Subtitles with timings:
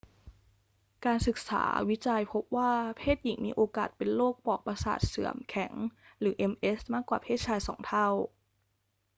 [1.05, 5.73] การศึกษาวิจัยพบว่าเพศหญิงมีโอกาสเป็นโรคปลอกประสาทเสื่อมแข็ง
[6.19, 8.09] หรือ ms มากกว่าเพศชายสองเท่า